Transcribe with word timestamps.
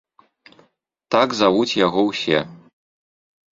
Так 1.17 1.29
завуць 1.41 1.77
яго 1.85 2.01
ўсе. 2.09 2.43